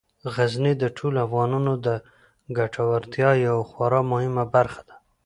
[0.33, 1.87] غزني د ټولو افغانانو د
[2.57, 4.95] ګټورتیا یوه خورا مهمه برخه ده.